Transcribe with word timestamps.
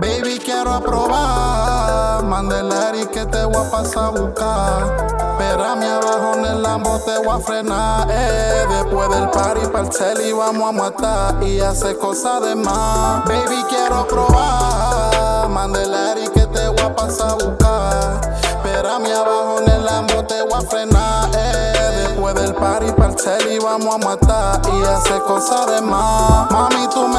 Baby, 0.00 0.38
quiero 0.44 0.80
probar. 0.80 2.24
Mandela 2.24 2.92
y 2.94 3.06
que 3.06 3.24
te 3.26 3.44
voy 3.44 3.56
a 3.56 3.70
pasar 3.70 4.04
a 4.04 4.10
buscar. 4.10 5.16
Abajo 5.96 6.34
en 6.34 6.44
el 6.44 6.62
lambo, 6.62 6.98
te 7.04 7.18
voy 7.18 7.36
a 7.36 7.38
frenar. 7.38 8.06
Después 8.06 9.08
del 9.10 9.30
party, 9.30 9.66
pa'l 9.68 10.20
y 10.26 10.32
vamos 10.32 10.68
a 10.68 10.72
matar. 10.72 11.42
Y 11.42 11.60
hacer 11.60 11.96
cosas 11.98 12.42
de 12.42 12.54
más. 12.56 13.24
Baby, 13.24 13.64
quiero 13.68 14.06
probar. 14.06 15.48
Mandela 15.48 16.14
y 16.18 16.28
que 16.28 16.46
te 16.46 16.68
voy 16.68 16.80
a 16.80 16.94
pasar 16.94 17.30
a 17.30 17.34
buscar. 17.34 18.20
Espérame 18.42 19.12
abajo 19.12 19.60
en 19.60 19.70
el 19.70 19.84
lambo, 19.84 20.24
te 20.24 20.42
voy 20.42 20.54
a 20.54 20.60
frenar. 20.62 21.30
Eh. 21.34 22.08
Después 22.08 22.34
del 22.34 22.54
party, 22.54 22.92
pa'l 22.92 23.14
y 23.50 23.58
vamos 23.58 23.94
a 23.94 23.98
matar. 23.98 24.60
Y 24.74 24.82
hacer 24.82 25.20
cosas 25.22 25.66
de 25.66 25.80
más. 25.82 26.45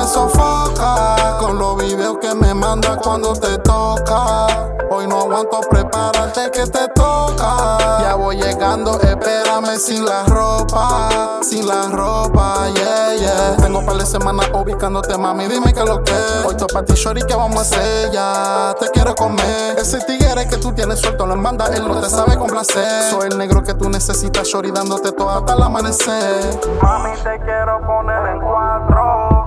Sofocas 0.08 1.34
con 1.40 1.60
los 1.60 1.78
videos 1.78 2.18
que 2.20 2.34
me 2.34 2.54
mandas 2.54 2.98
cuando 3.04 3.34
te 3.34 3.58
toca. 3.58 4.48
Hoy 4.90 5.06
no 5.06 5.20
aguanto, 5.20 5.60
prepárate 5.70 6.50
que 6.52 6.66
te 6.66 6.88
toca. 6.96 7.68
Ya 8.02 8.16
voy 8.16 8.38
llegando, 8.38 9.00
espérame 9.02 9.78
sin 9.78 10.06
la 10.06 10.24
ropa, 10.24 11.42
sin 11.42 11.68
la 11.68 11.90
ropa, 11.90 12.70
yeah, 12.70 13.16
yeah. 13.16 13.58
Tengo 13.58 13.86
par 13.86 13.98
de 13.98 14.06
semanas 14.06 14.50
ubicándote, 14.54 15.18
mami, 15.18 15.48
dime 15.48 15.74
que 15.74 15.84
lo 15.84 16.02
que 16.02 16.14
Hoy 16.46 16.56
topa 16.56 16.84
ti, 16.84 16.94
shorty, 16.94 17.24
que 17.24 17.36
vamos 17.36 17.58
a 17.58 17.62
hacer 17.62 18.12
ya. 18.12 18.76
Te 18.80 18.90
quiero 18.92 19.14
comer. 19.14 19.78
Ese 19.78 20.00
tigre 20.06 20.48
que 20.48 20.58
tú 20.58 20.72
tienes 20.72 21.00
suelto 21.00 21.26
lo 21.26 21.36
manda, 21.36 21.68
él 21.76 21.86
no 21.86 22.00
te 22.00 22.10
sabe 22.10 22.38
complacer. 22.38 23.12
Soy 23.12 23.28
el 23.30 23.38
negro 23.38 23.62
que 23.62 23.74
tú 23.74 23.90
necesitas, 23.90 24.48
shorty, 24.48 24.72
dándote 24.72 25.12
todo 25.12 25.30
hasta 25.30 25.54
el 25.54 25.62
amanecer. 25.64 26.60
Mami, 26.82 27.12
te 27.18 27.40
quiero 27.42 27.82
poner 27.86 28.26
en 28.28 28.40
cuatro. 28.40 28.97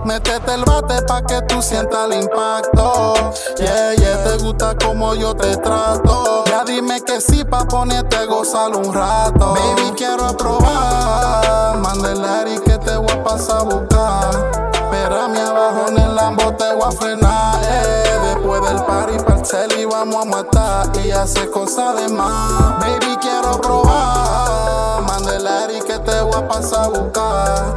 Métete 0.05 0.55
el 0.55 0.65
bate 0.65 1.03
pa' 1.03 1.23
que 1.23 1.43
tú 1.43 1.61
sientas 1.61 2.07
el 2.07 2.23
impacto. 2.23 3.15
Yeah, 3.59 3.95
yeah, 3.95 4.25
te 4.25 4.43
gusta 4.43 4.75
como 4.77 5.15
yo 5.15 5.35
te 5.35 5.57
trato. 5.59 6.45
Ya 6.47 6.65
dime 6.65 7.03
que 7.03 7.21
sí 7.21 7.45
pa' 7.45 7.67
ponerte 7.67 8.17
a 8.17 8.25
gozar 8.25 8.75
un 8.75 8.95
rato. 8.95 9.55
Baby, 9.55 9.93
quiero 9.97 10.35
probar. 10.37 11.77
Mandelari 11.79 12.59
que 12.61 12.79
te 12.79 12.97
voy 12.97 13.11
a 13.11 13.23
pasar 13.23 13.61
a 13.61 13.65
buscar. 13.65 14.71
Espérame 14.73 15.37
abajo 15.37 15.89
en 15.89 15.99
el 15.99 16.15
Lambo, 16.15 16.55
te 16.55 16.73
voy 16.75 16.89
a 16.89 16.91
frenar. 16.93 17.61
Eh. 17.63 18.35
Después 18.35 18.63
del 18.63 18.83
party 18.85 19.19
pa'l 19.19 19.81
y 19.81 19.85
vamos 19.85 20.27
a 20.27 20.29
matar 20.29 20.97
y 21.05 21.11
hacer 21.11 21.51
cosas 21.51 21.97
de 21.97 22.09
más. 22.09 22.79
Baby, 22.81 23.17
quiero 23.21 23.61
probar. 23.61 25.03
Mandelari 25.03 25.81
que 25.81 25.99
te 25.99 26.23
voy 26.23 26.35
a 26.35 26.49
pasar 26.49 26.85
a 26.85 26.89
buscar. 26.89 27.75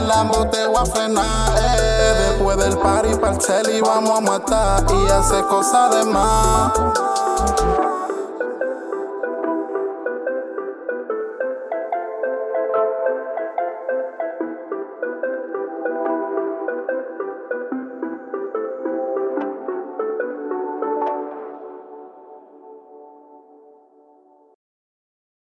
El 0.00 0.08
Lambo, 0.08 0.46
te 0.48 0.66
voy 0.66 0.76
a 0.76 0.86
frenar. 0.86 1.58
Eh. 1.58 2.30
Después 2.30 2.56
del 2.58 2.76
party 2.78 3.14
pa'l 3.16 3.70
y 3.70 3.80
vamos 3.80 4.18
a 4.18 4.20
matar 4.20 4.84
y 4.90 5.10
hacer 5.10 5.44
cosas 5.44 5.94
de 5.94 6.04
más. 6.10 6.79